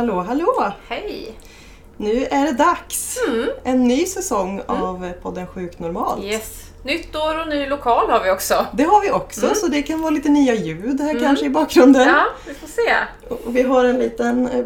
[0.00, 0.72] Hallå hallå!
[0.88, 1.32] Hej!
[1.96, 3.18] Nu är det dags!
[3.28, 3.48] Mm.
[3.64, 6.24] En ny säsong av podden Sjukt Normalt.
[6.24, 6.60] Yes.
[6.84, 8.66] Nytt år och ny lokal har vi också.
[8.72, 9.54] Det har vi också, Mm.
[9.54, 11.22] så det kan vara lite nya ljud här Mm.
[11.22, 12.08] kanske i bakgrunden.
[12.08, 12.94] Ja, vi får se.
[13.28, 14.64] Och vi har en liten eh,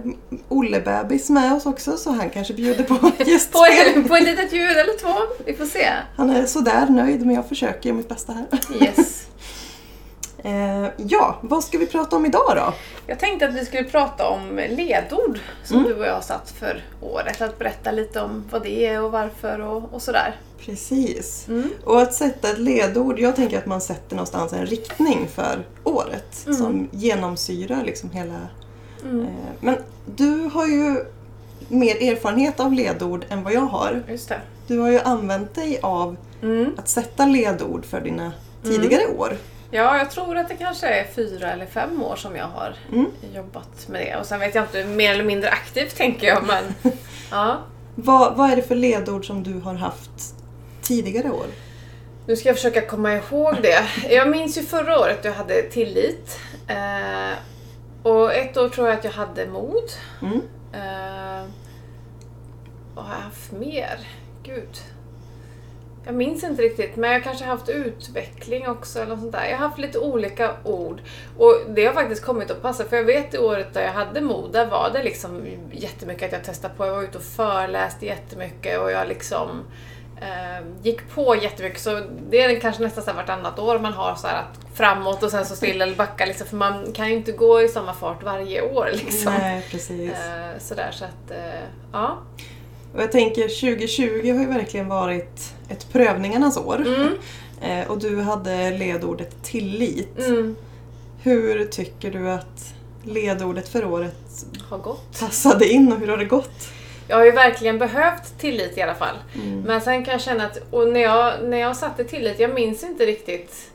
[0.48, 4.08] Olle-bebis med oss också, så han kanske bjuder på På, gästspel.
[4.08, 5.14] på ett litet ljud eller två.
[5.46, 5.88] Vi får se.
[6.16, 8.46] Han är sådär nöjd, men jag försöker göra mitt bästa här.
[8.82, 9.26] Yes.
[10.44, 12.74] Eh, ja, vad ska vi prata om idag då?
[13.06, 15.88] Jag tänkte att vi skulle prata om ledord som Mm.
[15.90, 17.40] du och jag har satt för året.
[17.42, 20.36] Att berätta lite om vad det är och varför och, och sådär.
[20.64, 21.48] Precis.
[21.48, 21.70] Mm.
[21.84, 26.42] Och att sätta ett ledord, jag tänker att man sätter någonstans en riktning för året
[26.46, 26.58] Mm.
[26.58, 28.34] som genomsyrar liksom hela...
[29.04, 29.20] Mm.
[29.22, 29.28] Eh,
[29.60, 29.76] men
[30.16, 31.04] du har ju
[31.68, 34.02] mer erfarenhet av ledord än vad jag har.
[34.08, 34.40] Just det.
[34.66, 36.70] Du har ju använt dig av Mm.
[36.76, 39.36] att sätta ledord för dina tidigare år.
[39.76, 43.06] Ja, jag tror att det kanske är fyra eller fem år som jag har Mm.
[43.34, 44.16] jobbat med det.
[44.16, 46.44] Och sen vet jag inte, mer eller mindre aktivt tänker jag.
[46.46, 46.64] Men
[47.30, 47.58] ja.
[47.94, 50.34] Vad, vad är det för ledord som du har haft
[50.82, 51.46] tidigare år?
[52.26, 53.84] Nu ska jag försöka komma ihåg det.
[54.14, 56.38] Jag minns ju förra året jag hade tillit.
[56.68, 57.36] Eh,
[58.02, 59.90] och ett år tror jag att jag hade mod.
[60.22, 60.40] Mm.
[60.72, 61.46] Eh,
[62.94, 63.98] vad har jag haft mer?
[64.42, 64.78] Gud.
[66.06, 69.44] Jag minns inte riktigt, men jag kanske har haft utveckling också eller något sånt där.
[69.44, 71.00] Jag har haft lite olika ord.
[71.38, 74.20] Och det har faktiskt kommit att passa, för jag vet det året där jag hade
[74.20, 76.86] mod, där var det liksom jättemycket att jag testade på.
[76.86, 79.64] Jag var ute och föreläste jättemycket och jag liksom
[80.20, 81.80] eh, gick på jättemycket.
[81.80, 85.22] Så det är kanske nästan så här vartannat år man har så här att framåt
[85.22, 87.94] och sen så stilla eller backa liksom, för man kan ju inte gå i samma
[87.94, 89.32] fart varje år liksom.
[89.32, 90.10] Nej, precis.
[90.10, 92.18] Eh, sådär så att, eh, ja.
[92.94, 96.86] Och jag tänker 2020 har ju verkligen varit ett prövningarnas år.
[96.86, 97.08] Mm,
[97.62, 100.18] Eh, och du hade ledordet tillit.
[100.18, 100.56] mm,
[101.22, 105.20] Hur tycker du att ledordet för året har gått.
[105.20, 106.68] passade in och hur har det gått?
[107.08, 109.16] Jag har ju verkligen behövt tillit i alla fall.
[109.34, 109.60] Mm.
[109.60, 112.84] Men sen kan jag känna att, och när jag, när jag satte tillit, jag minns
[112.84, 113.70] inte riktigt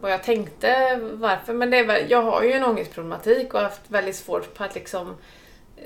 [0.00, 3.64] vad jag tänkte, varför, men det är väl, jag har ju en ångestproblematik och har
[3.68, 5.14] haft väldigt svårt på att liksom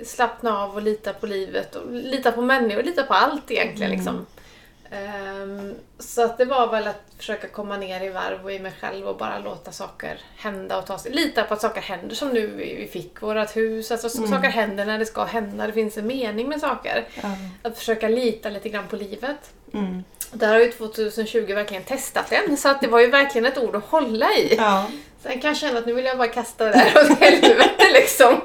[0.05, 3.99] slappna av och lita på livet och lita på människor, lita på allt egentligen Mm.
[3.99, 4.27] liksom.
[4.91, 8.73] Ehm, så att det var väl att försöka komma ner i varv och i mig
[8.81, 11.13] själv och bara låta saker hända och ta sig.
[11.13, 13.91] Lita på att saker händer som nu vi fick vårt hus.
[13.91, 14.31] Alltså Mm.
[14.31, 15.67] saker händer när det ska hända.
[15.67, 17.05] Det finns en mening med saker.
[17.23, 17.29] Ja.
[17.63, 19.51] Att försöka lita lite grann på livet.
[19.75, 20.05] Mm.
[20.33, 23.77] Där har ju 2020 verkligen testat den, så att det var ju verkligen ett ord
[23.77, 24.55] att hålla i.
[24.57, 24.87] ja.
[25.23, 28.41] Sen kan jag känna att nu vill jag bara kasta det där åt helvete liksom.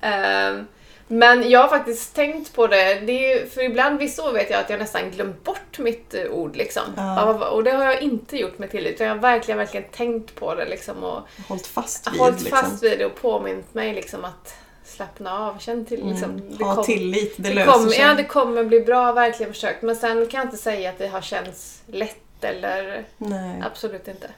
[0.00, 0.66] Ehm,
[1.12, 4.60] men jag har faktiskt tänkt på det, det ju, för ibland vissa år vet jag
[4.60, 6.82] att jag nästan glömt bort mitt eh, ord liksom.
[6.96, 7.48] Ja.
[7.50, 10.54] Och det har jag inte gjort med tillit, utan jag har verkligen, verkligen tänkt på
[10.54, 12.20] det liksom och Hållit fast vid.
[12.20, 12.58] hållit liksom.
[12.58, 16.30] fast vid det och påmint mig liksom att slappna av, känn till liksom.
[16.30, 16.56] Mm.
[16.58, 18.00] det Ha kom- tillit, det, det löser kommer, sig.
[18.00, 19.82] ja, det kommer bli bra, verkligen försökt.
[19.82, 23.62] Men sen kan jag inte säga att det har känts lätt eller Nej.
[23.66, 24.30] absolut inte.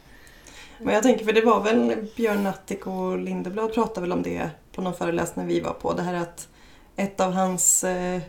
[0.78, 4.50] Men jag tänker, för det var väl Björn Natthik och Lindeblad pratade väl om det
[4.72, 5.92] på någon föreläsning vi var på.
[5.92, 6.48] Det här att
[6.97, 8.21] ett av hans, eh,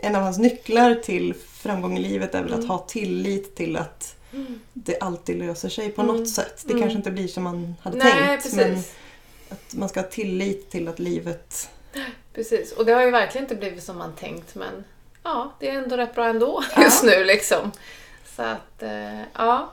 [0.00, 2.70] en av hans nycklar till framgång i livet är väl att Mm.
[2.70, 4.16] ha tillit till att
[4.72, 6.16] det alltid löser sig på Mm.
[6.16, 6.62] något sätt.
[6.66, 6.82] Det Mm.
[6.82, 8.42] kanske inte blir som man hade Nej, tänkt.
[8.42, 8.56] precis.
[8.56, 8.78] Men
[9.48, 11.68] att man ska ha tillit till att livet...
[12.34, 12.72] precis.
[12.72, 14.84] Och det har ju verkligen inte blivit som man tänkt men
[15.22, 16.82] ja, det är ändå rätt bra ändå Ja.
[16.82, 17.70] just nu liksom.
[18.36, 19.72] Så att, eh, ja.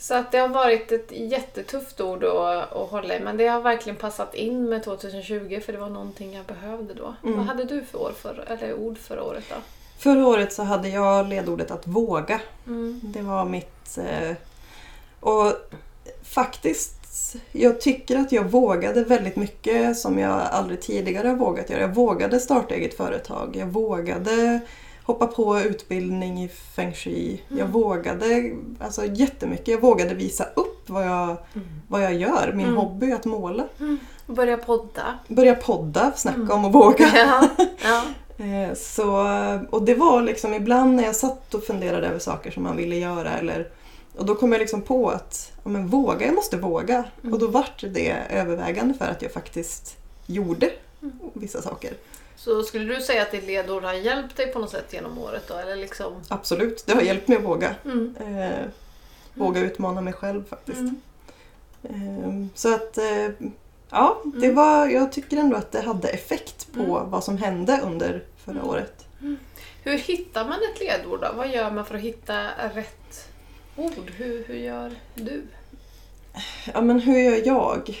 [0.00, 3.60] Så att det har varit ett jättetufft ord att, att hålla i men det har
[3.60, 7.14] verkligen passat in med 2020 för det var någonting jag behövde då.
[7.22, 7.36] Mm.
[7.36, 9.56] Vad hade du för år för, eller ord förra året då?
[9.98, 12.40] Förra året så hade jag ledordet att våga.
[12.66, 13.00] Mm.
[13.02, 13.98] Det var mitt...
[13.98, 14.36] Eh,
[15.20, 15.52] och
[16.22, 21.80] faktiskt, jag tycker att jag vågade väldigt mycket som jag aldrig tidigare vågat göra.
[21.80, 23.56] Jag vågade starta eget företag.
[23.56, 24.60] Jag vågade
[25.12, 27.42] hoppa på utbildning i feng shui.
[27.48, 27.72] Jag Mm.
[27.72, 29.68] vågade alltså jättemycket.
[29.68, 31.36] Jag vågade visa upp vad jag,
[31.88, 32.52] vad jag gör.
[32.54, 32.76] Min Mm.
[32.76, 33.64] hobby att måla.
[34.26, 35.18] Börja podda.
[35.28, 36.50] Börja podda, snacka Mm.
[36.50, 37.08] om att våga.
[37.14, 37.48] Ja.
[37.84, 38.02] ja.
[38.44, 39.26] Eh, Så,
[39.70, 42.96] och det var liksom ibland när jag satt och funderade över saker som man ville
[42.96, 43.68] göra eller
[44.16, 47.04] och då kom jag liksom på att ja, men våga, jag måste våga.
[47.22, 47.32] Mm.
[47.34, 49.96] Och då vart det övervägande för att jag faktiskt
[50.26, 50.70] gjorde
[51.02, 51.14] Mm.
[51.32, 51.90] vissa saker.
[52.44, 55.48] Så skulle du säga att ditt ledord har hjälpt dig på något sätt genom året
[55.48, 55.54] då?
[55.54, 56.12] Eller liksom...
[56.28, 57.74] Absolut, det har hjälpt mig att våga.
[57.84, 58.14] Mm.
[58.20, 58.66] Eh,
[59.34, 60.78] våga utmana mig själv faktiskt.
[60.78, 61.00] Mm.
[61.82, 63.28] Eh, så att eh,
[63.90, 64.54] ja, det Mm.
[64.56, 67.10] var, jag tycker ändå att det hade effekt på Mm.
[67.10, 68.68] vad som hände under förra Mm.
[68.68, 69.06] året.
[69.82, 71.28] Hur hittar man ett ledord då?
[71.36, 73.28] Vad gör man för att hitta rätt
[73.76, 74.10] ord?
[74.16, 75.42] Hur, hur gör du?
[76.74, 77.96] Ja men hur gör jag?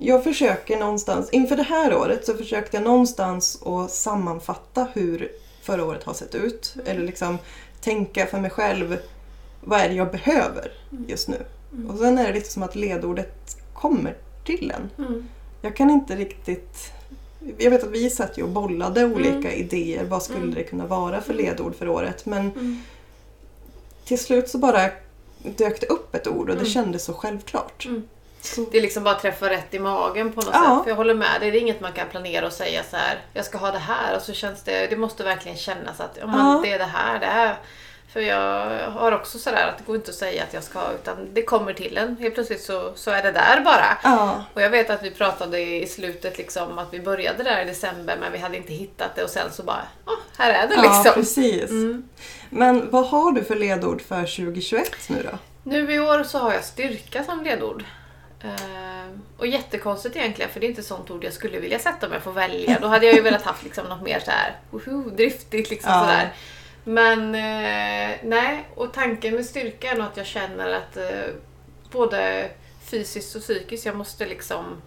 [0.00, 5.84] Jag försöker någonstans, inför det här året så försökte jag någonstans att sammanfatta hur förra
[5.84, 6.74] året har sett ut.
[6.86, 7.38] Eller liksom
[7.80, 8.98] tänka för mig själv,
[9.60, 10.72] vad är det jag behöver
[11.06, 11.36] just nu?
[11.88, 15.06] Och sen är det lite som att ledordet kommer till en.
[15.06, 15.28] Mm.
[15.62, 16.92] Jag kan inte riktigt...
[17.58, 19.52] Jag vet att vi satt ju och bollade olika Mm.
[19.52, 20.04] idéer.
[20.04, 20.54] Vad skulle Mm.
[20.54, 22.26] det kunna vara för ledord för året?
[22.26, 22.82] Men Mm.
[24.04, 24.90] till slut så bara
[25.56, 26.66] dök det upp ett ord och det Mm.
[26.72, 27.88] kändes så självklart.
[28.70, 30.60] Det är liksom bara träffa rätt i magen på något Ja.
[30.76, 30.84] sätt.
[30.84, 33.18] För jag håller med dig, det är inget man kan planera och säga så här.
[33.32, 36.26] Jag ska ha det här och så känns det, det måste verkligen kännas att ja,
[36.26, 36.60] men Ja.
[36.64, 37.56] det är det här, det här.
[38.12, 40.92] För jag har också sådär att det går inte att säga att jag ska ha
[40.92, 42.16] utan det kommer till en.
[42.20, 43.98] Helt plötsligt så, så är det där bara.
[44.02, 47.64] ja, Och jag vet att vi pratade i slutet liksom att vi började där i
[47.64, 50.74] december men vi hade inte hittat det och sen så bara, ja, här är det
[50.74, 51.14] ja, liksom.
[51.14, 51.70] precis.
[51.70, 52.08] Mm.
[52.50, 55.38] Men vad har du för ledord för 2021 nu då?
[55.62, 57.84] Nu i år så har jag styrka som ledord.
[58.42, 62.12] Ehm, och jättekonstigt egentligen för det är inte sånt ord jag skulle vilja sätta om
[62.12, 62.78] jag får välja.
[62.80, 66.00] Då hade jag ju velat haft liksom något mer så här, woho, driftigt liksom Ja.
[66.00, 66.32] sådär.
[66.84, 71.32] Men eh, nej, och tanken med styrka är nog att jag känner att eh,
[71.90, 72.50] både
[72.84, 74.82] fysiskt och psykiskt jag måste liksom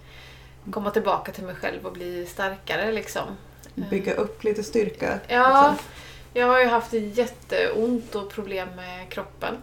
[0.72, 3.38] komma tillbaka till mig själv och bli starkare liksom.
[3.76, 5.20] Bygga upp lite styrka?
[5.28, 5.86] Ja, liksom.
[6.34, 9.58] jag har ju haft jätteont och problem med kroppen.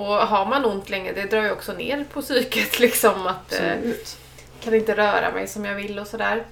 [0.00, 3.26] Och har man ont länge, det drar ju också ner på psyket liksom.
[3.26, 3.74] Att eh,
[4.60, 6.44] kan inte röra mig som jag vill och sådär.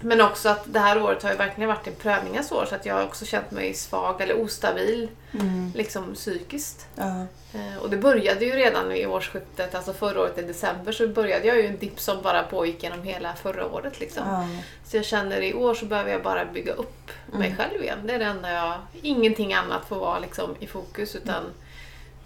[0.00, 2.86] Men också att det här året har ju verkligen varit en prövningens år så att
[2.86, 5.08] jag har också känt mig svag eller ostabil
[5.40, 5.72] Mm.
[5.74, 6.86] liksom psykiskt.
[6.94, 7.26] Ja.
[7.54, 11.46] Eh, Och det började ju redan i årsskiftet, alltså förra året i december så började
[11.46, 14.22] jag ju en dipp som bara pågick genom hela förra året liksom.
[14.28, 14.46] Ja.
[14.84, 17.56] Så jag känner i år så behöver jag bara bygga upp mig Mm.
[17.56, 17.98] själv igen.
[18.04, 18.74] Det är det enda jag...
[19.02, 21.42] Ingenting annat får vara liksom i fokus utan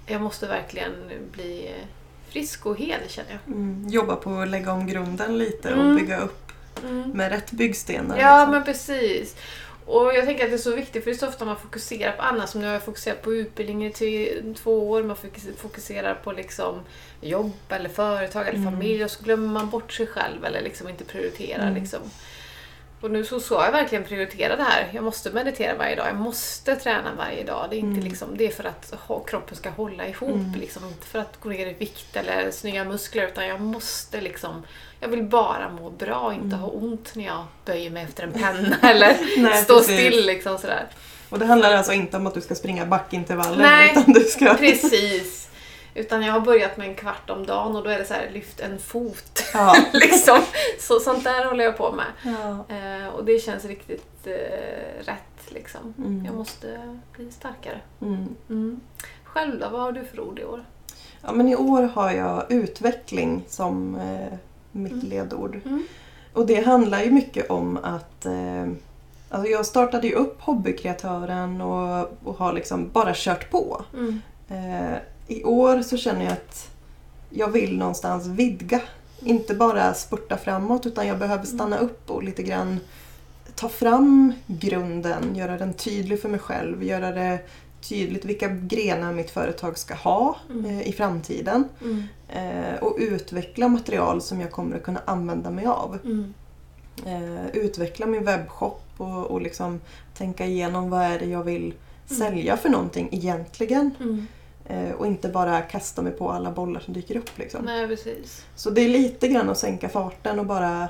[0.09, 0.93] jag måste verkligen
[1.33, 1.71] bli
[2.29, 3.55] frisk och hel känner jag.
[3.57, 3.89] Mm.
[3.89, 5.97] Jobba på att lägga om grunden lite och Mm.
[5.97, 6.53] bygga upp
[7.15, 8.19] med rätt byggstenar.
[8.19, 8.51] Ja liksom.
[8.55, 9.37] men precis.
[9.87, 12.13] Och jag tänker att det är så viktigt för det är så ofta man fokuserar
[12.13, 12.51] på annat.
[12.51, 15.03] Som nu har jag fokuserat på utbildning i två år.
[15.03, 16.81] Man fokus- fokuserar på liksom
[17.21, 18.73] jobb eller företag eller Mm.
[18.73, 21.63] familj och så glömmer man bort sig själv eller liksom inte prioriterar.
[21.69, 21.75] Mm.
[21.75, 22.01] Liksom.
[23.00, 24.89] Och nu så ska jag verkligen prioritera det här.
[24.93, 26.06] Jag måste meditera varje dag.
[26.09, 27.67] Jag måste träna varje dag.
[27.71, 28.05] Det är, inte Mm.
[28.09, 28.95] liksom, det är för att
[29.27, 30.29] kroppen ska hålla ihop.
[30.31, 30.55] Mm.
[30.61, 30.85] Liksom.
[30.89, 33.27] Inte för att gå ner i vikt eller snygga muskler.
[33.27, 34.62] Utan jag måste liksom...
[35.00, 36.59] Jag vill bara må bra och inte Mm.
[36.61, 39.95] ha ont när jag böjer mig efter en penna eller Nej, står precis.
[40.06, 40.27] still.
[40.27, 40.87] Liksom, sådär.
[41.31, 44.55] Och det handlar alltså inte om att du ska springa backintervaller Nej, utan du ska...
[44.55, 45.49] Precis.
[45.94, 48.31] Utan jag har börjat med en kvart om dagen och då är det så här,
[48.32, 49.43] lyft en fot.
[49.55, 49.76] Ja.
[49.93, 50.38] liksom.
[50.81, 52.06] Så sånt där håller jag på med.
[52.23, 52.75] Ja.
[52.76, 55.94] Eh, och det känns riktigt eh, rätt liksom.
[55.99, 56.25] Mm.
[56.25, 57.81] Jag måste bli starkare.
[58.02, 58.26] Mm.
[58.50, 58.81] Mm.
[59.25, 60.64] Själv då, vad har du för ord i år?
[61.23, 64.38] ja, men i år har jag utveckling som eh,
[64.73, 65.06] mitt Mm.
[65.06, 65.61] ledord.
[65.64, 65.82] Mm.
[66.32, 68.67] Och det handlar ju mycket om att eh,
[69.31, 73.82] alltså jag startade ju upp Hobbykreatören och, och har liksom bara kört på.
[73.94, 74.20] Mm.
[74.49, 74.99] Eh,
[75.29, 76.71] I år så känner jag att
[77.31, 78.81] jag vill någonstans vidga.
[79.21, 82.81] Inte bara spurta framåt utan jag behöver stanna upp och lite grann
[83.55, 87.39] ta fram grunden, göra den tydlig för mig själv, göra det
[87.81, 90.64] tydligt vilka grenar mitt företag ska ha Mm.
[90.64, 91.64] eh, i framtiden.
[91.83, 92.02] Mm.
[92.29, 95.99] Eh, och utveckla material som jag kommer att kunna använda mig av.
[96.05, 96.35] Mm.
[97.07, 99.81] Eh, utveckla min webbshop och, och liksom
[100.17, 101.75] tänka igenom vad är det jag vill
[102.11, 102.19] Mm.
[102.21, 103.91] sälja för någonting egentligen.
[104.00, 104.26] Mm.
[104.69, 107.39] Eh, och inte bara kasta mig på alla bollar som dyker upp.
[107.39, 107.65] Liksom.
[107.65, 108.45] Nej, precis.
[108.57, 110.89] Så det är lite grann att sänka farten och bara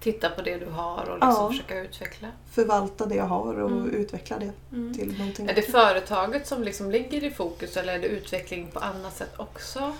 [0.00, 1.48] Titta på det du har och liksom Ja.
[1.50, 2.28] försöka utveckla.
[2.50, 3.90] förvalta det jag har och Mm.
[3.94, 4.94] utveckla det Mm.
[4.94, 5.48] till någonting.
[5.48, 9.32] Är det företaget som liksom ligger i fokus eller är det utveckling på annat sätt
[9.36, 9.92] också?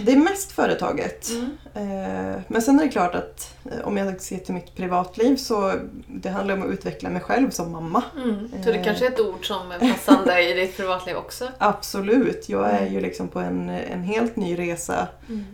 [0.00, 1.28] Det är mest företaget.
[1.30, 1.50] Mm.
[1.74, 5.72] Eh, Men sen är det klart att eh, om jag ser till mitt privatliv så
[6.06, 8.02] det handlar om att utveckla mig själv som mamma.
[8.16, 8.48] Mm.
[8.64, 8.84] Så det Eh.
[8.84, 11.48] kanske är ett ord som är passande i ditt privatliv också?
[11.58, 12.92] Absolut, jag är Mm.
[12.94, 15.44] ju liksom på en, en helt ny resa Mm.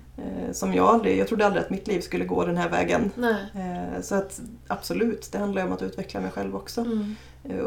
[0.54, 3.10] som jag aldrig, jag trodde aldrig att mitt liv skulle gå den här vägen.
[3.14, 3.36] Nej.
[4.02, 6.80] Så att absolut, det handlar om att utveckla mig själv också.
[6.80, 7.16] Mm.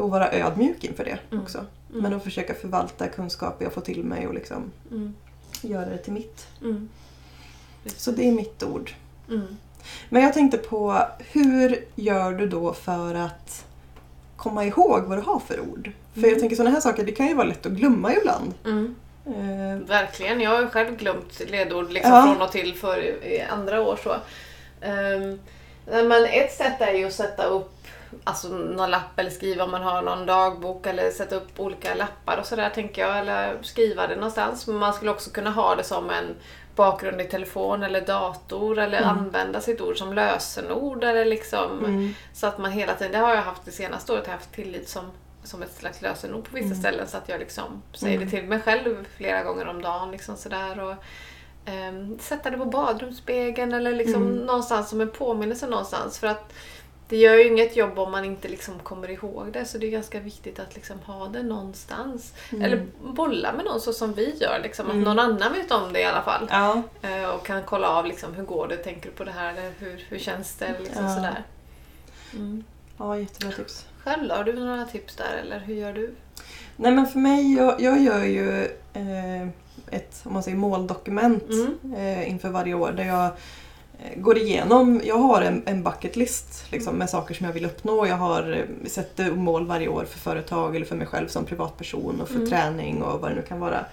[0.00, 1.42] Och vara ödmjuk inför det Mm.
[1.44, 1.58] också.
[1.58, 2.02] Mm.
[2.02, 4.72] Men att försöka förvalta kunskaper jag får till mig och liksom.
[5.64, 6.46] Göra det till mitt.
[6.62, 6.88] Mm.
[7.96, 8.94] Så det är mitt ord.
[9.28, 9.56] Mm.
[10.08, 13.64] Men jag tänkte på, hur gör du då för att
[14.36, 15.92] komma ihåg vad du har för ord?
[16.12, 16.30] För Mm.
[16.30, 18.54] jag tänker sådana här saker, det kan ju vara lätt att glömma ibland.
[18.64, 18.94] Mm.
[19.26, 20.40] Eh, Verkligen.
[20.40, 22.22] Jag har själv glömt ledord liksom Ja.
[22.22, 23.14] från och till för
[23.50, 23.98] andra år.
[24.04, 24.10] Så.
[24.86, 25.38] Um,
[26.08, 27.86] men ett sätt är ju att sätta upp
[28.24, 32.38] alltså någon lapp eller skriva om man har någon dagbok eller sätta upp olika lappar
[32.38, 33.18] och sådär tänker jag.
[33.18, 34.66] Eller skriva det någonstans.
[34.66, 36.36] Men man skulle också kunna ha det som en
[36.76, 39.10] bakgrund i telefon eller dator eller Mm.
[39.18, 42.14] använda sitt ord som lösenord eller liksom Mm.
[42.32, 44.52] så att man hela tiden, det har jag haft det senaste året, jag har haft
[44.52, 45.04] tillit som,
[45.44, 46.78] som ett slags lösenord på vissa Mm.
[46.78, 50.10] ställen så att jag liksom säger det till mig själv flera gånger om dagen.
[50.10, 50.94] Liksom sådär, och,
[51.64, 54.36] ehm, sätta det på badrumsspegeln eller liksom Mm.
[54.36, 56.18] någonstans som en påminnelse någonstans.
[56.18, 56.52] För att
[57.10, 59.90] det gör ju inget jobb om man inte liksom kommer ihåg det så det är
[59.90, 62.32] ganska viktigt att liksom ha det någonstans.
[62.52, 62.62] Mm.
[62.64, 65.04] Eller bolla med någon så som vi gör, liksom, att Mm.
[65.04, 66.46] någon annan vet om det i alla fall.
[66.50, 66.82] Ja.
[67.02, 69.72] Eh, Och kan kolla av liksom, hur går det, tänker du på det här eller
[69.78, 70.74] hur, hur känns det?
[70.80, 71.14] Liksom Ja.
[71.14, 71.44] sådär.
[72.34, 72.64] Mm.
[72.98, 73.86] ja, jättebra tips.
[74.04, 74.34] Själv då?
[74.34, 76.14] Har du några tips där eller hur gör du?
[76.76, 79.42] Nej men för mig, jag, jag gör ju eh,
[79.90, 81.94] ett om man säger, måldokument Mm.
[81.96, 83.30] eh, inför varje år där jag
[84.16, 88.06] går igenom, jag har en, en bucket list liksom, med saker som jag vill uppnå.
[88.06, 92.20] Jag har eh, sätter mål varje år för företag eller för mig själv som privatperson
[92.20, 92.48] och för Mm.
[92.48, 93.84] träning och vad det nu kan vara.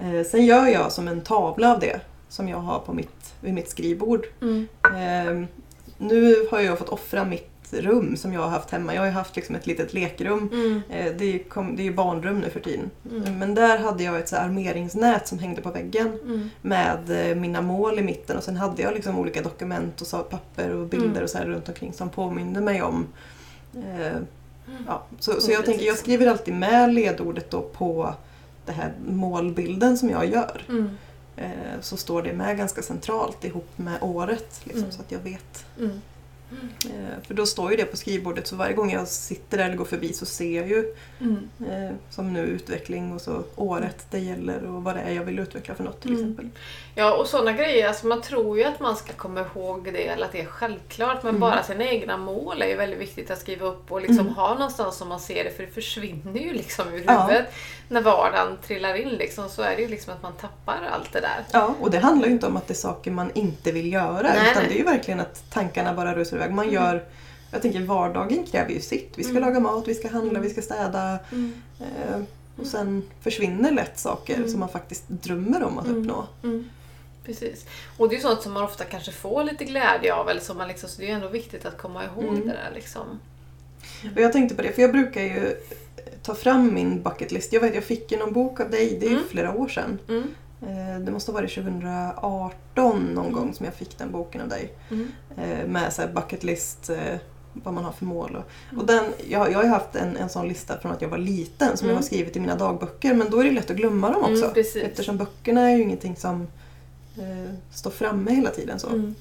[0.00, 3.54] Eh, sen gör jag som en tavla av det som jag har på mitt, vid
[3.54, 4.26] mitt skrivbord.
[4.42, 4.68] Mm.
[4.84, 5.48] Eh,
[5.98, 8.94] nu har jag fått offra mitt rum som jag har haft hemma.
[8.94, 10.48] Jag har ju haft liksom ett litet lekrum.
[10.52, 10.82] Mm.
[10.90, 12.90] Eh, det, är, ju kom, det är ju barnrum nu för tiden.
[13.10, 13.38] Mm.
[13.38, 16.50] Men där hade jag ett så armeringsnät som hängde på väggen Mm.
[16.62, 20.18] med eh, mina mål i mitten och sen hade jag liksom olika dokument och så,
[20.18, 21.22] papper och bilder Mm.
[21.22, 23.06] och så här runt omkring som påminde mig om
[23.76, 24.16] eh,
[24.86, 25.02] ja.
[25.18, 28.14] Så, så Mm, jag tänker, jag skriver alltid med ledordet då på
[28.66, 30.62] den här målbilden som jag gör.
[30.68, 30.90] Mm.
[31.36, 31.50] Eh,
[31.80, 34.92] så står det med ganska centralt ihop med året liksom, Mm.
[34.92, 35.64] så att jag vet.
[35.78, 36.00] Mm.
[36.84, 39.76] Eh, för då står ju det på skrivbordet så varje gång jag sitter där eller
[39.76, 41.48] går förbi så ser jag ju Mm.
[41.70, 45.38] eh, som nu utveckling och så året det gäller och vad det är jag vill
[45.38, 46.20] utveckla för något till Mm.
[46.22, 46.48] exempel.
[46.94, 47.88] Ja, och sådana grejer.
[47.88, 51.22] Alltså man tror ju att man ska komma ihåg det eller att det är självklart.
[51.22, 51.40] Men Mm.
[51.40, 54.34] bara sina egna mål är ju väldigt viktigt att skriva upp och liksom Mm.
[54.34, 55.50] ha någonstans som man ser det.
[55.50, 57.42] För det försvinner ju liksom ur Ja.
[57.92, 61.20] När vardagen trillar in liksom, så är det ju liksom att man tappar allt det
[61.20, 61.44] där.
[61.52, 64.22] Ja, och det handlar ju inte om att det är saker man inte vill göra
[64.22, 64.66] Nej, utan nej.
[64.68, 66.50] det är ju verkligen att tankarna bara rusar iväg.
[66.50, 67.04] Man gör,
[67.50, 69.12] jag tänker vardagen kräver ju sitt.
[69.16, 69.42] Vi ska Mm.
[69.42, 70.42] laga mat, vi ska handla, Mm.
[70.42, 71.18] vi ska städa.
[71.32, 71.62] Mm.
[71.80, 72.20] Eh,
[72.60, 74.48] och sen försvinner lätt saker Mm.
[74.48, 75.98] som man faktiskt drömmer om att Mm.
[76.00, 76.26] uppnå.
[76.42, 76.70] Mm.
[77.24, 77.66] Precis.
[77.96, 80.28] Och det är ju sånt som man ofta kanske får lite glädje av.
[80.28, 82.40] Eller som man liksom, så det är ju ändå viktigt att komma ihåg Mm.
[82.40, 82.70] det där.
[82.74, 83.20] Liksom.
[84.16, 85.56] Och jag tänkte på det, för jag brukar ju
[86.22, 87.52] ta fram min bucket list.
[87.52, 89.22] Jag vet, jag fick ju någon bok av dig, det är Mm.
[89.30, 89.98] flera år sedan.
[90.08, 90.22] Mm.
[90.62, 93.32] Eh, Det måste ha varit 2018 någon Mm.
[93.32, 94.72] gång som jag fick den boken av dig.
[94.90, 95.08] Mm.
[95.36, 97.16] Eh, Med så här bucket list, eh,
[97.52, 98.36] vad man har för mål.
[98.36, 98.80] Och, Mm.
[98.80, 101.18] och den, jag, jag har ju haft en, en sån lista från att jag var
[101.18, 101.94] liten som Mm.
[101.94, 104.44] jag har skrivit i mina dagböcker men då är det lätt att glömma dem också.
[104.44, 104.86] Mm.
[104.90, 106.46] Eftersom böckerna är ju ingenting som
[107.18, 108.78] eh, står framme hela tiden.
[108.80, 108.88] så.
[108.88, 109.14] Mm.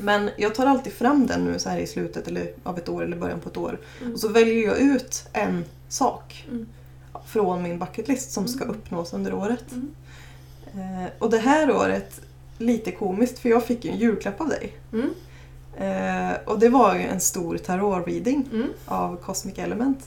[0.00, 3.04] Men jag tar alltid fram den nu så här i slutet eller, av ett år
[3.04, 3.78] eller början på ett år.
[4.00, 4.12] Mm.
[4.14, 6.66] Och så väljer jag ut en sak Mm.
[7.26, 8.76] från min bucket list som ska Mm.
[8.76, 9.64] uppnås under året.
[9.72, 9.92] Mm.
[10.74, 12.20] Eh, och det här året,
[12.58, 14.72] lite komiskt för jag fick ju en julklapp av dig.
[14.92, 15.10] Mm.
[15.78, 18.44] Eh, och det var ju en stor tarot-reading
[18.86, 20.06] av Cosmic Element.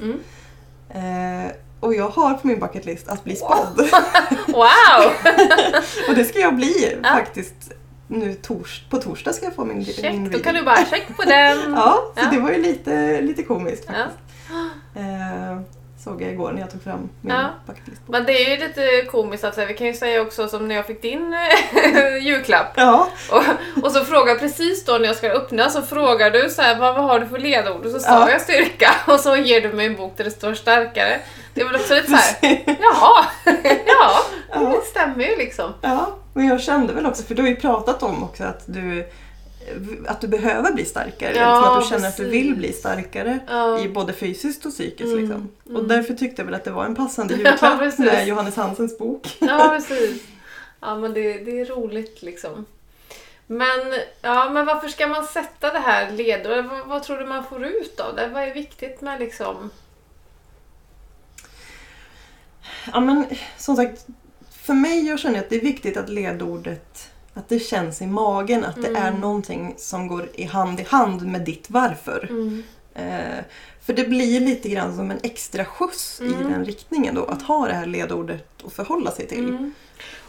[0.89, 3.77] Eh, och jag har på min bucket list att bli spådd.
[4.47, 5.11] Wow!
[6.09, 7.09] och det ska jag bli Ja.
[7.09, 7.53] faktiskt.
[8.07, 10.29] Nu tors på torsdag ska jag få min, min Check, reading.
[10.31, 11.57] då kan du bara check på den.
[11.75, 12.29] Ja, så Ja.
[12.31, 14.05] det var ju lite, lite komiskt Ja.
[14.99, 15.59] Eh,
[16.03, 17.45] såg jag igår när jag tog fram min Ja.
[17.65, 18.01] bucket list.
[18.07, 19.67] Men det är ju lite komiskt att säga.
[19.67, 22.67] Vi kan ju säga också som när jag fick din eh, julklapp.
[22.75, 23.43] Ja, Och,
[23.85, 26.95] och så frågar precis då när jag ska öppna så frågar du så här, vad,
[26.95, 27.85] vad har du för ledord?
[27.85, 28.31] Och så sa Ja.
[28.31, 31.19] jag styrka och så ger du mig en bok där det står starkare.
[31.53, 33.25] Det väl också lite så här, jaha,
[33.85, 34.11] ja,
[34.53, 34.59] Ja.
[34.59, 35.73] det stämmer ju liksom.
[35.81, 39.07] ja, men jag kände väl också, för du har ju pratat om också att du
[40.07, 41.35] att du behöver bli starkare.
[41.35, 42.41] Ja, liksom att du känner att du precis.
[42.41, 43.39] vill bli starkare.
[43.47, 43.79] Ja.
[43.79, 45.09] i både fysiskt och psykiskt.
[45.09, 45.49] Mm, Liksom.
[45.63, 45.87] Och mm.
[45.87, 47.99] därför tyckte jag väl att det var en passande Ja, julklapp precis.
[47.99, 49.37] med Johannes Hansens bok.
[49.39, 50.23] Ja, precis.
[50.79, 52.65] Ja, men det, det är roligt liksom.
[53.47, 56.65] Men, ja, men varför ska man sätta det här ledordet?
[56.65, 58.27] Vad, vad tror du man får ut av det?
[58.27, 59.69] Vad är viktigt med liksom...
[62.93, 63.25] Ja, men,
[63.57, 64.07] som sagt,
[64.63, 68.65] för mig jag känner att det är viktigt att ledordet att det känns i magen,
[68.65, 69.03] att det Mm.
[69.03, 72.27] är någonting som går i hand i hand med ditt varför.
[72.29, 72.63] Mm.
[72.95, 73.43] Eh,
[73.85, 76.51] för det blir lite grann som en extra skjuts i Mm.
[76.51, 79.49] den riktningen då, att ha det här ledordet att förhålla sig till.
[79.49, 79.73] Mm.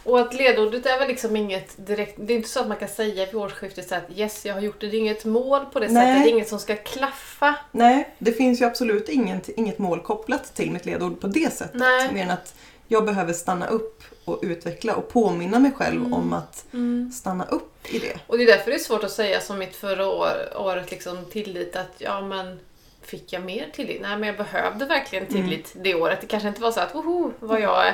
[0.03, 2.15] Och att ledordet är väl liksom inget direkt...
[2.21, 4.61] Det är inte så att man kan säga vid årsskiftet så att yes, jag har
[4.61, 4.87] gjort det.
[4.87, 5.95] Det är inget mål på det Nej.
[6.05, 6.23] sättet.
[6.23, 7.55] Det är inget som ska klaffa.
[7.71, 11.75] Nej, det finns ju absolut inget, inget mål kopplat till mitt ledord på det sättet.
[11.79, 12.13] Nej.
[12.13, 12.53] Mer än att
[12.91, 16.13] jag behöver stanna upp och utveckla och påminna mig själv Mm.
[16.13, 16.65] om att
[17.13, 18.19] stanna upp i det.
[18.27, 21.25] Och det är därför det är svårt att säga som mitt förra år, året liksom
[21.25, 22.59] tillit att ja men
[23.03, 24.01] fick jag mer tillit?
[24.01, 26.21] Nej, men jag behövde verkligen tillit det året.
[26.21, 27.93] Det kanske inte var så att woho, var jag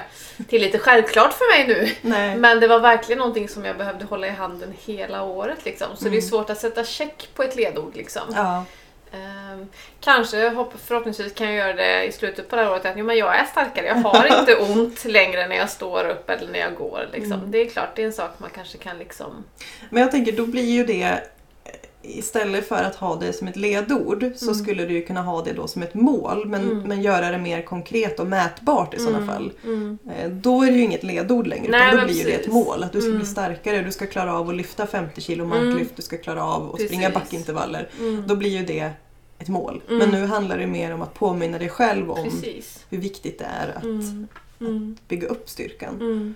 [0.49, 1.91] tillit är självklart för mig nu.
[2.09, 2.37] Nej.
[2.37, 5.65] Men det var verkligen någonting som jag behövde hålla i handen hela året.
[5.65, 5.87] Liksom.
[5.95, 7.95] Så det är svårt att sätta check på ett ledord.
[7.95, 8.21] Liksom.
[8.35, 8.63] Ja.
[9.11, 9.67] Ehm,
[9.99, 13.17] kanske, hopp, förhoppningsvis kan jag göra det i slutet på det här året, att men
[13.17, 16.75] jag är starkare, jag har inte ont längre när jag står upp eller när jag
[16.75, 17.09] går.
[17.13, 17.51] Liksom.
[17.51, 19.43] Det är klart, det är en sak man kanske kan liksom...
[19.89, 21.21] Men jag tänker, då blir ju det
[22.07, 25.67] Istället för att ha det som ett ledord så skulle du kunna ha det då
[25.67, 29.51] som ett mål men, men göra det mer konkret och mätbart i sådana fall.
[30.17, 32.37] Eh, Då är det ju inget ledord längre Nej, utan då blir ju det ett
[32.37, 32.53] precis.
[32.53, 32.83] mål.
[32.83, 36.01] Att du ska bli starkare, du ska klara av att lyfta 50 kilo marklyft, du
[36.01, 37.13] ska klara av att springa Precis.
[37.23, 37.89] backintervaller.
[38.27, 38.91] Då blir ju det
[39.39, 39.81] ett mål.
[39.87, 42.85] Men nu handlar det mer om att påminna dig själv om Precis.
[42.89, 44.27] hur viktigt det är att, Mm.
[44.95, 45.95] att bygga upp styrkan.
[46.01, 46.35] Mm.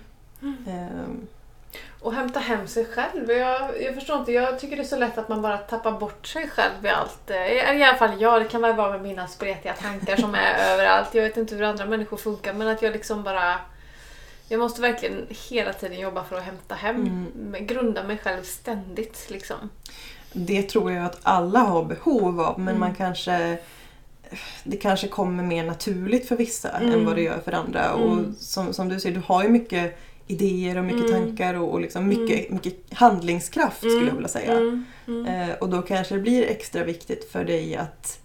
[2.00, 3.30] Och hämta hem sig själv.
[3.30, 6.26] Jag, jag förstår inte, jag tycker det är så lätt att man bara tappar bort
[6.26, 7.30] sig själv i allt.
[7.30, 10.34] eh, I, i alla fall jag, det kan väl vara med mina spretiga tankar som
[10.34, 11.14] är överallt.
[11.14, 13.54] Jag vet inte hur andra människor funkar men att jag liksom bara...
[14.48, 17.26] Jag måste verkligen hela tiden jobba för att hämta hem.
[17.34, 19.56] Men Grunda mig själv ständigt liksom.
[20.32, 22.80] Det tror jag att alla har behov av men Mm.
[22.80, 23.58] man kanske
[24.64, 26.92] det kanske kommer mer naturligt för vissa Mm.
[26.92, 27.92] än vad det gör för andra.
[27.92, 31.12] Och som, som du säger, du har ju mycket idéer och mycket Mm.
[31.12, 34.52] tankar och, och liksom mycket, mycket handlingskraft skulle jag vilja säga.
[34.52, 34.84] Mm.
[35.06, 35.26] Mm.
[35.26, 38.18] Eh, och då kanske det blir extra viktigt för dig att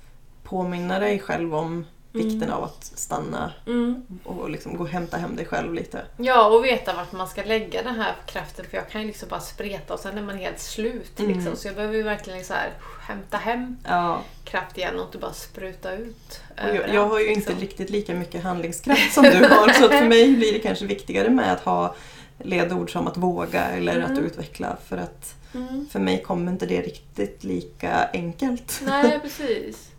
[0.43, 1.85] påminna dig själv om
[2.17, 4.01] vikten av att stanna Mm.
[4.23, 6.01] och liksom gå och hämta hem dig själv lite.
[6.17, 9.29] Ja, och veta vart man ska lägga den här kraften för jag kan ju liksom
[9.29, 11.19] bara spreta och sen är man helt slut.
[11.19, 11.31] Mm.
[11.37, 11.55] Liksom.
[11.55, 12.69] Så jag behöver ju verkligen så här,
[13.01, 14.21] hämta hem Ja.
[14.43, 16.41] kraft igen och inte bara spruta ut.
[16.55, 17.59] Jag, jag har ju inte liksom.
[17.59, 21.53] riktigt lika mycket handlingskraft som du har så för mig blir det kanske viktigare med
[21.53, 21.95] att ha
[22.39, 25.87] ledord som att våga eller att utveckla för att Mm.
[25.91, 28.81] för mig kommer inte det riktigt lika enkelt.
[28.85, 29.89] Nej, precis.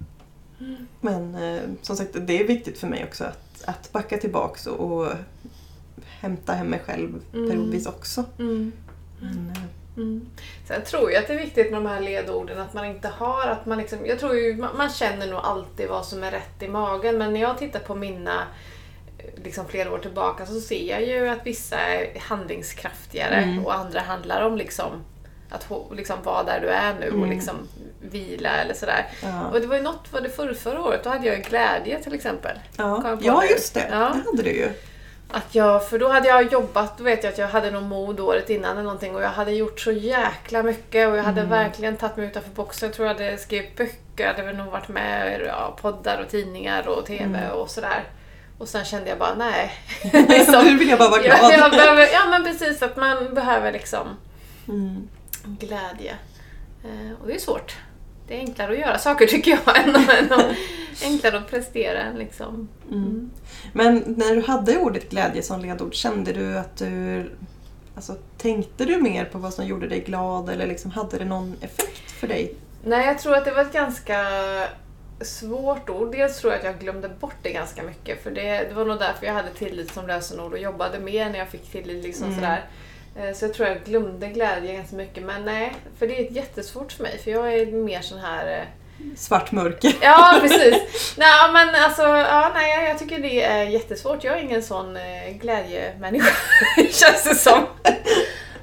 [1.01, 4.93] Men eh, som sagt det är viktigt för mig också att, att backa tillbaks och,
[4.93, 5.13] och
[6.21, 7.51] hämta hem mig själv Mm.
[7.51, 8.25] periodvis också.
[8.39, 8.73] Mm.
[9.21, 9.63] Men, eh,
[9.97, 10.27] Mm.
[10.69, 13.47] Sen tror jag att det är viktigt med de här ledorden att man inte har
[13.47, 16.63] att man liksom, jag tror ju man, man känner nog alltid vad som är rätt
[16.63, 18.43] i magen men när jag tittar på mina
[19.19, 23.65] eh, liksom flera år tillbaka så ser jag ju att vissa är handlingskraftigare Mm.
[23.67, 24.91] och andra handlar om liksom
[25.51, 27.31] att liksom vara där du är nu och Mm.
[27.31, 27.69] liksom
[28.01, 29.07] vila eller sådär.
[29.23, 29.47] ja.
[29.53, 32.03] Och det var ju något, var det förra, förra året, då hade jag ju glädje
[32.03, 32.59] till exempel.
[32.77, 33.17] Ja.
[33.21, 33.87] ja, just det.
[33.91, 33.99] Ja.
[33.99, 34.69] Det hade du ju.
[35.31, 38.21] Att jag, för då hade jag jobbat, då vet jag att jag hade någon mod
[38.21, 41.97] året innan eller någonting och jag hade gjort så jäkla mycket och jag hade verkligen
[41.97, 42.87] tagit mig utanför boxen.
[42.89, 46.23] Jag tror jag hade skrivit böcker, jag hade väl nog varit med i ja, poddar
[46.25, 48.05] och tidningar och TV och sådär.
[48.59, 49.73] Och sen kände jag bara nej.
[50.29, 50.55] Liksom.
[50.65, 51.39] nu vill jag bara vara glad.
[51.53, 54.07] Ja, behöver, ja men precis, att man behöver liksom
[54.69, 55.09] Mm.
[55.61, 56.15] Glädje.
[56.85, 57.77] Eh, och det är svårt.
[58.29, 60.57] Det är enklare att göra saker tycker jag än, än att,
[61.05, 62.69] enklare att prestera liksom.
[62.91, 63.31] Mm.
[63.73, 67.31] Men när du hade ordet glädje som ledord, kände du att du...
[67.95, 71.57] Alltså, tänkte du mer på vad som gjorde dig glad eller liksom, hade det någon
[71.61, 72.55] effekt för dig?
[72.85, 74.17] Nej, jag tror att det var ett ganska
[75.21, 76.13] svårt ord.
[76.13, 78.23] Dels tror jag att jag glömde bort det ganska mycket.
[78.23, 81.39] För det, det var nog därför jag hade tillit som lösenord och jobbade mer när
[81.39, 82.05] jag fick tillit.
[82.05, 82.35] Liksom Mm.
[82.37, 82.65] sådär.
[83.19, 85.23] Eh, Så jag tror jag glömde glädje ganska mycket.
[85.23, 87.21] Men nej, för det är jättesvårt för mig.
[87.25, 88.59] För jag är mer sån här...
[88.59, 88.65] eh,
[89.17, 89.93] Svart mörker.
[90.01, 91.15] Ja, precis.
[91.19, 94.25] nej, men alltså, ja, nej, jag tycker det är jättesvårt.
[94.25, 96.35] Jag är ingen sån eh, glädjemänniska,
[96.77, 97.67] känns det som.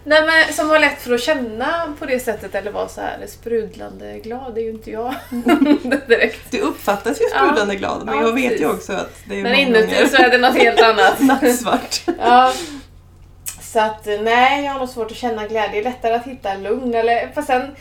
[0.07, 3.17] Nej, men som har lätt för att känna på det sättet eller vara så här
[3.27, 5.15] sprudlande glad, det är ju inte jag
[6.07, 6.51] direkt.
[6.51, 8.65] Du uppfattas ju sprudlande glad men Ja, jag vet ju precis.
[8.67, 11.19] också att det är Men inuti gånger så är det något helt annat.
[11.19, 12.01] nattsvart.
[12.19, 12.53] Ja.
[13.75, 15.71] Så att nej, jag har nog svårt att känna glädje.
[15.71, 16.93] Det är lättare att hitta lugn.
[16.93, 17.75] Eller, fast sen,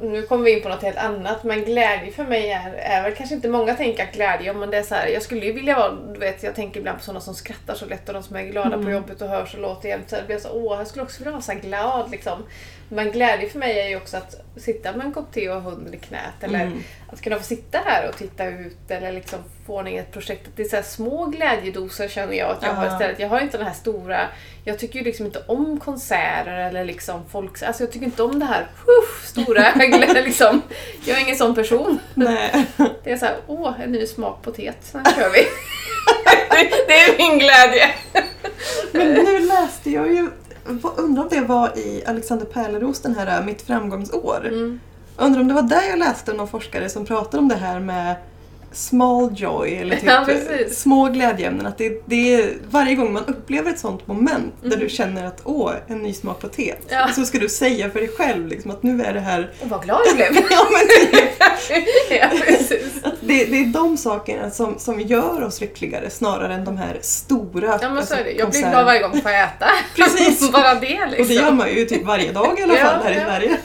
[0.00, 3.14] nu kommer vi in på något helt annat, men glädje för mig är, är väl
[3.14, 5.76] kanske inte många tänker att glädje, men det är så här, jag skulle ju vilja
[5.76, 8.36] vara, du vet, jag tänker ibland på sådana som skrattar så lätt och de som
[8.36, 10.10] är glada på jobbet och hörs och låter jämt.
[10.10, 12.44] Så här, blir jag så, åh, jag skulle också vilja vara så glad liksom.
[12.88, 15.94] Men glädje för mig är ju också att sitta med en kopp te och hunden
[15.94, 16.82] i knät eller Mm.
[17.12, 20.48] att kunna få sitta här och titta ut eller liksom få ordning ett projekt.
[20.56, 22.92] Det är så här små glädjedoser känner jag att jag har Ja.
[22.92, 23.18] istället.
[23.20, 24.20] Jag har inte den här stora,
[24.64, 28.38] jag tycker ju liksom inte om konserter eller liksom folk, alltså jag tycker inte om
[28.38, 29.74] det här uff, stora
[30.24, 30.62] liksom.
[31.04, 31.98] Jag är ingen sån person.
[32.14, 32.66] Nej.
[33.04, 35.46] Det är så här, åh, en ny smak på teet, sen kör vi.
[36.88, 37.90] det är min glädje.
[38.92, 40.30] Men nu läste jag ju,
[40.96, 44.40] undrar om det var i Alexander Pärleros den här Mitt framgångsår.
[44.46, 44.80] Mm.
[45.16, 48.16] Undrar om det var där jag läste någon forskare som pratade om det här med
[48.72, 50.26] small joy eller typ Ja,
[50.70, 51.66] små glädjeämnen.
[51.66, 54.80] Att det, det är varje gång man upplever ett sånt moment där Mm.
[54.80, 56.78] du känner att åh, en ny smak potet.
[56.88, 57.08] Ja.
[57.14, 59.82] Så ska du säga för dig själv liksom, att nu är det här Och vad
[59.84, 60.42] glad jag blev.
[60.50, 61.30] ja, men typ,
[62.10, 62.28] ja,
[63.20, 67.78] det, det är de sakerna som, som gör oss lyckligare snarare än de här stora
[67.82, 68.32] Ja men så är det.
[68.32, 69.66] Jag blir glad varje gång jag får äta.
[69.96, 70.52] Precis.
[70.52, 71.20] Bara det liksom.
[71.22, 73.14] Och det gör man ju typ varje dag i alla Ja, fall här i.
[73.14, 73.56] Sverige.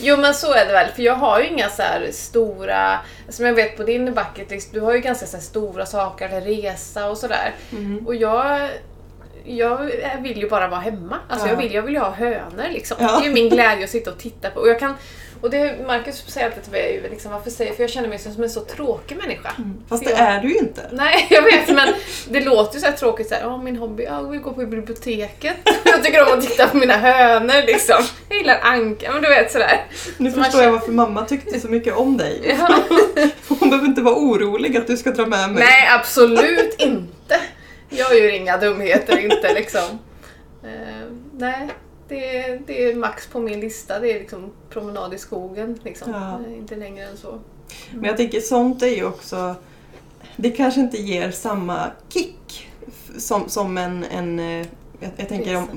[0.00, 3.46] Jo men så är det väl, för jag har ju inga så här stora, som
[3.46, 7.10] jag vet på din bucket list, du har ju ganska så stora saker, eller resa
[7.10, 7.54] och sådär.
[7.72, 8.06] Mm.
[8.06, 8.68] Och jag,
[9.44, 11.16] jag vill ju bara vara hemma.
[11.28, 11.52] Alltså Ja.
[11.52, 12.96] jag, vill, jag vill ju ha hönor liksom.
[13.00, 13.06] Ja.
[13.18, 14.60] Det är ju min glädje att sitta och titta på.
[14.60, 14.94] Och jag kan,
[15.40, 18.42] och det Marcus säger alltid till mig, liksom, varför säger för jag känner mig som
[18.42, 19.50] en så tråkig människa.
[19.88, 20.82] Fast För det jag- är du ju inte.
[20.92, 21.88] Nej, jag vet men
[22.30, 25.56] det låter ju så tråkigt såhär, oh, min hobby, ja, jag vill gå på biblioteket.
[25.84, 27.96] Jag tycker om att titta på mina hönor liksom.
[28.28, 29.84] Jag gillar anka, men du vet sådär.
[30.16, 32.56] Nu Så förstår jag känner- varför mamma tyckte så mycket om dig.
[32.58, 32.78] Ja.
[33.48, 35.64] Hon behöver inte vara orolig att du ska dra med mig.
[35.64, 37.40] Nej, absolut inte.
[37.90, 39.98] Jag gör inga dumheter inte liksom.
[40.64, 41.68] Eh, nej,
[42.08, 43.98] det, är- det är max på min lista.
[44.00, 45.78] Det är liksom promenad i skogen.
[45.82, 46.12] Liksom.
[46.12, 46.40] Ja.
[46.46, 47.38] Eh, Inte längre än så.
[47.94, 49.54] Men jag tänker sånt är ju också...
[50.36, 52.68] Det kanske inte ger samma kick
[53.18, 54.04] som, som en...
[54.04, 54.66] en eh,
[55.00, 55.68] jag, jag tänker om,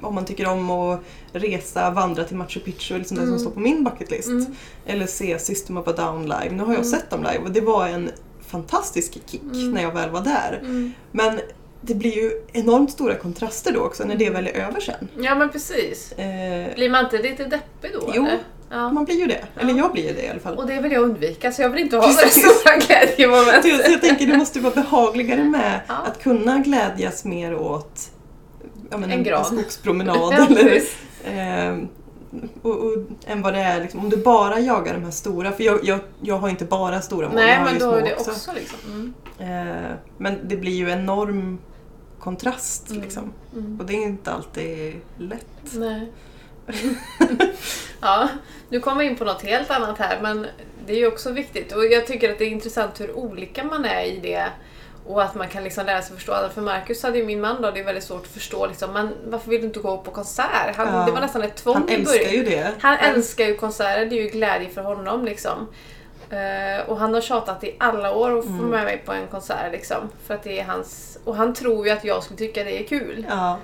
[0.00, 1.00] om man tycker om att
[1.32, 3.26] resa, vandra till Machu Picchu där Mm.
[3.28, 4.28] som står på min bucketlist.
[4.28, 4.46] Mm.
[4.86, 6.50] Eller se System of a Down live.
[6.50, 6.90] Nu har jag Mm.
[6.90, 8.10] sett dem live och det var en
[8.46, 9.70] fantastisk kick Mm.
[9.70, 10.58] när jag väl var där.
[10.62, 10.92] Mm.
[11.12, 11.40] Men
[11.84, 14.44] det blir ju enormt stora kontraster då också när det Mm.
[14.44, 15.08] väl är över sen.
[15.18, 16.12] Ja men precis.
[16.12, 18.22] Eh, Blir man inte lite deppig då Jo.
[18.26, 18.38] eller?
[18.70, 18.90] Ja.
[18.92, 19.44] man blir ju det.
[19.60, 19.76] Eller Ja.
[19.78, 20.56] jag blir ju det i alla fall.
[20.58, 22.44] Och det vill jag undvika så jag vill inte ha så Precis.
[22.60, 23.62] stora glädjemoment.
[23.62, 25.94] Så jag, jag tänker det måste vara behagligare med Ja.
[25.94, 28.10] att kunna glädjas mer åt
[28.90, 29.38] En en, gran.
[29.40, 30.76] en skogspromenad eller,
[31.24, 31.78] eh,
[32.62, 35.52] och, och, än vad det är liksom, om du bara jagar de här stora.
[35.52, 37.90] För jag, jag, jag har inte bara stora mål, jag Nej har men ju då
[37.90, 38.30] små är det också.
[38.30, 38.78] också, liksom.
[39.38, 39.68] Mm.
[39.78, 41.58] Eh, men det blir ju enorm
[42.22, 43.02] kontrast Mm.
[43.02, 43.32] liksom.
[43.52, 43.80] Mm.
[43.80, 45.72] Och det är inte alltid lätt.
[45.74, 46.12] Nej.
[48.00, 48.28] ja,
[48.68, 50.46] nu kommer vi in på något helt annat här men
[50.86, 53.84] det är ju också viktigt och jag tycker att det är intressant hur olika man
[53.84, 54.46] är i det
[55.06, 56.34] och att man kan liksom lära sig förstå.
[56.54, 59.14] För Marcus hade ju min man då, det är väldigt svårt att förstå liksom, men
[59.26, 60.76] varför vill du inte gå på konsert?
[60.76, 61.06] Han, Ja.
[61.06, 62.32] Det var nästan ett tvång Han i älskar början.
[62.32, 62.72] ju det.
[62.80, 65.68] Han älskar ju konserter, det är ju glädje för honom liksom.
[66.32, 68.68] Eh, och han har tjatat i alla år att få Mm.
[68.68, 70.10] med mig på en konsert liksom.
[70.26, 71.18] För att det är hans...
[71.24, 73.26] Och han tror ju att jag skulle tycka det är kul.
[73.30, 73.58] Ja,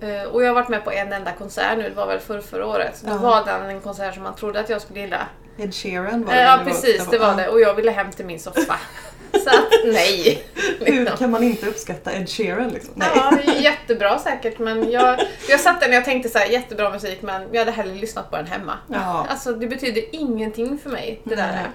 [0.00, 2.40] Eh, och jag har varit med på en enda konsert nu, det var väl för
[2.40, 3.02] förra året.
[3.04, 3.16] Då Ja.
[3.16, 5.26] var den en konsert som man trodde att jag skulle gilla.
[5.58, 6.42] Ed Sheeran var det.
[6.42, 7.34] ja nu precis, det var ja.
[7.34, 7.48] det.
[7.48, 8.76] Och jag ville hem till min soffa.
[9.32, 10.44] Så att nej.
[10.80, 11.16] Hur Liksom.
[11.18, 12.92] kan man inte uppskatta Ed Sheeran liksom?
[12.96, 13.08] Nej.
[13.16, 17.22] Ja, jättebra säkert men jag, jag satt där och jag tänkte så här, jättebra musik
[17.22, 18.78] men jag hade hellre lyssnat på den hemma.
[18.88, 19.26] Ja.
[19.30, 21.70] Alltså det betyder ingenting för mig det där.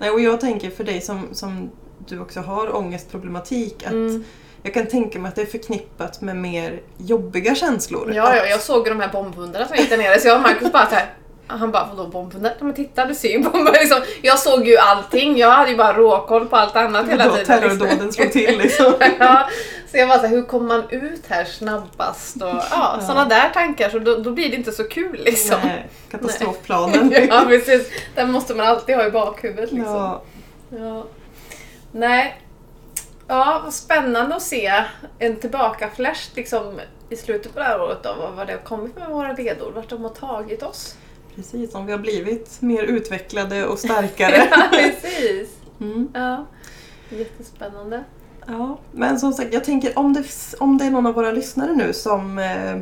[0.00, 0.10] Nej.
[0.10, 1.70] Och jag tänker för dig som, som
[2.08, 4.24] du också har ångestproblematik att Mm.
[4.62, 8.12] jag kan tänka mig att det är förknippat med mer jobbiga känslor.
[8.14, 10.72] Ja, ja, jag såg de här bombhundarna som gick där nere så jag och Marcus
[10.72, 11.14] bara så här.
[11.58, 12.54] Han bara, vadå bombhundar?
[12.58, 13.72] Ja, Men titta, du ser ju bomber.
[13.80, 17.46] Liksom, jag såg ju allting, jag hade ju bara råkoll på allt annat hela tiden.
[17.46, 18.94] terrordåden slår till liksom.
[19.18, 19.48] ja,
[19.90, 22.42] så jag var så här, hur kommer man ut här snabbast?
[22.42, 25.58] Och, ja, sådana där tankar, så då, då blir det inte så kul liksom.
[25.64, 27.12] Nej, katastrofplanen.
[27.30, 27.88] ja, precis.
[28.14, 29.94] Den måste man alltid ha i bakhuvudet liksom.
[29.94, 30.22] Ja,
[30.70, 31.04] Ja.
[31.92, 32.40] Nej.
[33.28, 34.84] Ja, vad spännande att se
[35.18, 38.96] en tillbaka-flash liksom, i slutet på det här året då, vad, vad det har kommit
[38.96, 40.96] med våra ledord, vart de har tagit oss.
[41.36, 41.74] Precis.
[41.74, 44.48] Om vi har blivit mer utvecklade och starkare.
[44.50, 45.48] ja, precis.
[45.80, 46.08] Mm.
[46.14, 46.46] Ja.
[47.10, 48.04] Jättespännande.
[48.46, 50.24] Ja, men som sagt, jag tänker om det,
[50.58, 52.78] om det är någon av våra lyssnare nu som, eh,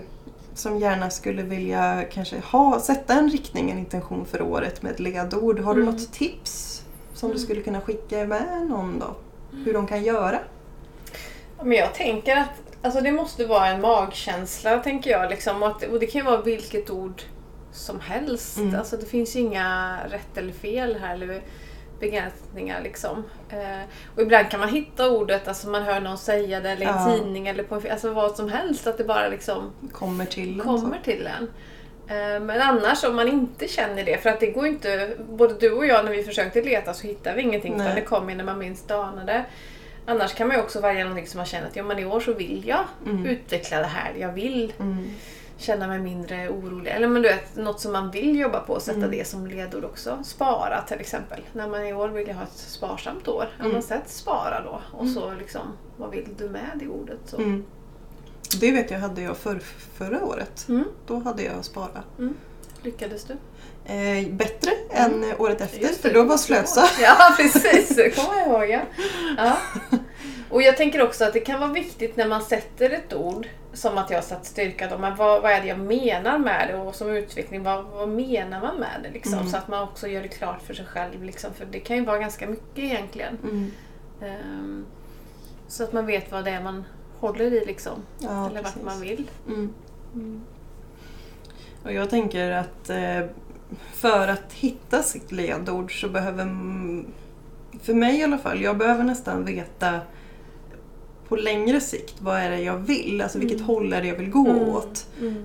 [0.55, 5.01] som gärna skulle vilja kanske ha, sätta en riktning, en intention för året med ett
[5.01, 5.61] ledord.
[5.61, 5.95] Har du Mm.
[5.95, 6.83] något tips
[7.15, 7.45] som du Mm.
[7.45, 9.17] skulle kunna skicka med någon då?
[9.65, 10.39] Hur de kan göra?
[11.59, 12.49] Ja, Men jag tänker att
[12.83, 15.31] alltså, det måste vara en magkänsla, tänker jag.
[15.31, 17.23] Liksom, och, att, och det kan ju vara vilket ord
[17.79, 18.59] som helst.
[18.59, 18.75] Mm.
[18.79, 21.15] Alltså, det finns ju inga rätt eller fel här.
[21.15, 21.41] Eller
[22.01, 23.25] begränsningar liksom.
[23.51, 23.83] Eh,
[24.17, 26.95] och ibland kan man hitta ordet, alltså man hör någon säga det eller i en
[26.95, 27.15] Ja.
[27.17, 28.87] tidning eller på en alltså vad som helst.
[28.87, 31.03] Att det bara liksom Kommer till en kommer så.
[31.05, 31.49] till en.
[32.09, 35.71] Eh, Men annars om man inte känner det, för att det går inte, både du
[35.73, 38.45] och jag när vi försökte leta så hittade vi ingenting för det kom ju när
[38.45, 39.45] man minst anade.
[40.07, 42.21] Annars kan man ju också välja någonting som man känner att ja, men i år
[42.21, 43.27] så vill jag Mm.
[43.27, 44.15] utveckla det här.
[44.19, 45.11] Jag vill Mm.
[45.59, 46.91] Känna mig mindre orolig.
[46.91, 49.11] Eller men du vet, något som man vill jobba på och sätta Mm.
[49.11, 50.19] det som ledord också.
[50.25, 51.41] Spara till exempel.
[51.53, 53.49] När man i år vill ha ett sparsamt år.
[53.61, 53.73] Mm.
[53.73, 54.81] men sätt spara då.
[54.99, 55.63] Och så liksom,
[55.97, 57.19] vad vill du med i ordet?
[57.27, 57.37] Så.
[57.37, 57.65] Mm.
[58.61, 59.59] Det vet jag hade jag för,
[59.95, 60.67] förra året.
[60.69, 60.85] Mm.
[61.07, 62.19] Då hade jag sparat.
[62.19, 62.35] Mm.
[62.83, 63.33] lyckades du?
[63.93, 66.85] Eh, bättre än året efter, Just för det, då det var slösa.
[67.01, 67.97] Ja, precis.
[67.97, 68.71] Det kommer jag ihåg.
[68.71, 68.81] Ja.
[69.37, 69.57] Ja.
[70.51, 73.99] Och jag tänker också att det kan vara viktigt när man sätter ett ord, som
[73.99, 76.77] att jag satt styrka, då, men vad, vad är det jag menar med det?
[76.77, 79.11] Och som utveckling, vad, vad menar man med det?
[79.11, 79.35] Liksom?
[79.35, 79.49] Mm.
[79.49, 81.23] Så att man också gör det klart för sig själv.
[81.23, 83.39] Liksom, för det kan ju vara ganska mycket egentligen.
[83.43, 83.71] Mm.
[84.23, 84.87] Ehm,
[85.69, 86.85] så att man vet vad det är man
[87.19, 88.03] håller i liksom.
[88.19, 88.83] Ja, eller vart precis.
[88.83, 89.31] man vill.
[89.47, 89.75] Mm.
[91.85, 93.27] Och jag tänker att eh,
[93.93, 96.45] för att hitta sitt ledord så behöver,
[97.83, 100.01] för mig i alla fall, jag behöver nästan veta
[101.29, 103.67] på längre sikt vad är det jag vill, alltså vilket Mm.
[103.67, 104.69] håll är det jag vill gå Mm.
[104.69, 105.07] åt.
[105.21, 105.45] Mm.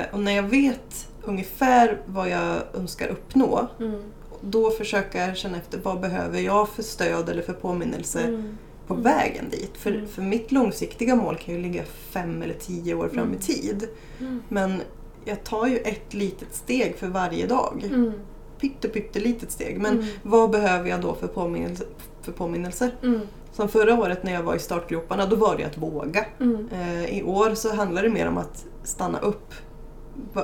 [0.00, 4.02] Eh, och när jag vet ungefär vad jag önskar uppnå, Mm.
[4.40, 8.58] då försöker jag känna efter vad behöver jag för stöd eller för påminnelse Mm.
[8.86, 9.04] på Mm.
[9.04, 9.70] vägen dit.
[9.76, 10.08] För, Mm.
[10.08, 13.34] för mitt långsiktiga mål kan ju ligga fem eller tio år fram Mm.
[13.38, 13.88] i tid.
[14.20, 14.42] Mm.
[14.48, 14.82] Men
[15.24, 17.84] jag tar ju ett litet steg för varje dag.
[17.94, 18.12] Mm.
[18.60, 19.78] Pytte, pyttelitet steg.
[19.80, 20.06] Men Mm.
[20.22, 21.84] vad behöver jag då för, påminnelse,
[22.22, 22.90] för påminnelser?
[23.58, 23.68] Mm.
[23.70, 26.24] Som förra året när jag var i startgroparna, då var det att våga.
[26.40, 26.68] Mm.
[26.72, 29.52] Eh, I år så handlar det mer om att stanna upp.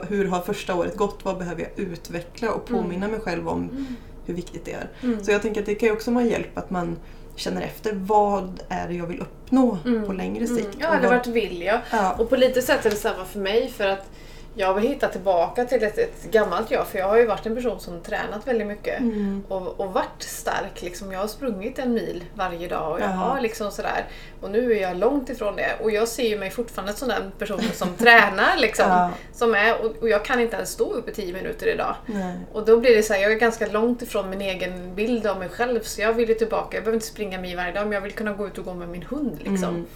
[0.08, 1.18] Hur har första året gått?
[1.24, 3.86] Vad behöver jag utveckla och påminna mig själv om Mm.
[4.26, 4.88] hur viktigt det är?
[5.02, 5.24] Mm.
[5.24, 6.96] Så jag tänker att det kan ju också vara hjälp att man
[7.36, 10.06] känner efter vad är det jag vill uppnå Mm.
[10.06, 10.56] på längre Mm.
[10.56, 10.68] sikt.
[10.80, 11.80] Ja, Och eller vad- vart vill jag?
[11.92, 12.14] Ja.
[12.18, 14.10] Och på lite sätt är det samma för mig för att
[14.56, 17.54] jag vill hitta tillbaka till ett, ett gammalt jag för jag har ju varit en
[17.54, 19.00] person som tränat väldigt mycket.
[19.00, 19.44] Mm.
[19.48, 20.82] Och, och varit stark.
[20.82, 21.12] Liksom.
[21.12, 23.16] Jag har sprungit en mil varje dag och jag Jaha.
[23.16, 24.04] har liksom sådär.
[24.40, 25.72] Och nu är jag långt ifrån det.
[25.82, 28.56] Och jag ser ju mig fortfarande som den personen som tränar.
[28.56, 28.88] Liksom.
[28.88, 29.10] Ja.
[29.32, 31.96] Som är, och, och jag kan inte ens stå upp i 10 minuter idag.
[32.06, 32.38] Nej.
[32.52, 35.38] Och då blir det så här, jag är ganska långt ifrån min egen bild av
[35.38, 36.76] mig själv så jag vill ju tillbaka.
[36.76, 38.74] Jag behöver inte springa mig varje dag men jag vill kunna gå ut och gå
[38.74, 39.38] med min hund.
[39.38, 39.68] Liksom.
[39.68, 39.86] Mm.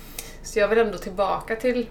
[0.42, 1.86] Så jag vill ändå tillbaka till,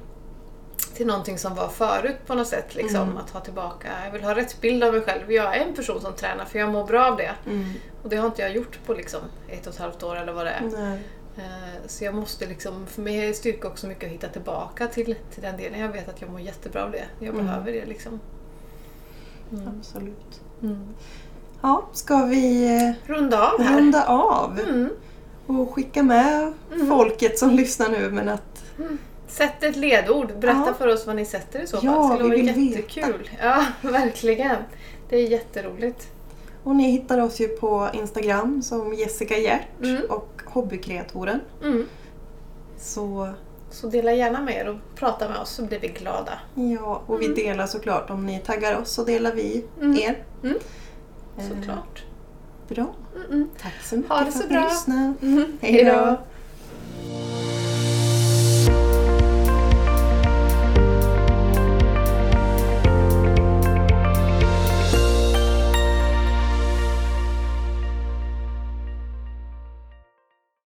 [0.97, 2.75] till någonting som var förut på något sätt.
[2.75, 3.01] Liksom.
[3.01, 3.17] Mm.
[3.17, 5.31] Att ha tillbaka, jag vill ha rätt bild av mig själv.
[5.31, 7.31] Jag är en person som tränar för jag mår bra av det.
[7.45, 7.73] Mm.
[8.03, 10.45] Och det har inte jag gjort på liksom ett och ett halvt år eller vad
[10.45, 10.61] det är.
[10.77, 10.99] Nej.
[11.37, 15.15] Eh, Så jag måste liksom, för mig är styrka också mycket att hitta tillbaka till,
[15.33, 15.79] till den delen.
[15.79, 17.03] Jag vet att jag mår jättebra av det.
[17.19, 17.45] Jag Mm.
[17.45, 18.19] behöver det liksom.
[19.51, 19.67] Mm.
[19.79, 20.41] Absolut.
[20.61, 20.87] Mm.
[21.61, 23.77] Ja, ska vi eh, Runda av här.
[23.77, 24.89] runda av Mm.
[25.45, 26.53] och skicka med
[26.89, 28.63] folket som lyssnar nu men att
[29.27, 30.39] Sätt ett ledord.
[30.39, 30.73] Berätta Ja.
[30.77, 31.85] för oss vad ni sätter i så fall.
[31.85, 33.29] Ja, det skulle vi vill jättekul.
[33.41, 34.57] Ja, verkligen.
[35.09, 36.07] Det är jätteroligt.
[36.63, 40.01] och ni hittar oss ju på Instagram som Jessica Hjärt Mm.
[40.09, 41.39] och Hobbykreatoren.
[41.63, 41.85] Mm.
[42.77, 43.29] Så
[43.69, 46.39] Så dela gärna med er och prata med oss så blir vi glada.
[46.55, 47.35] ja, och vi Mm.
[47.37, 49.97] delar såklart om ni taggar oss så delar vi Mm.
[49.97, 50.23] er.
[50.43, 50.57] Mm.
[51.37, 52.03] Eh, Såklart.
[52.67, 52.85] Bra.
[53.15, 53.47] Mm -mm.
[53.61, 54.59] Tack så mycket Ha det för så att bra.
[54.61, 55.13] ni lyssnade.
[55.21, 55.57] Mm.
[55.61, 56.17] Hej då.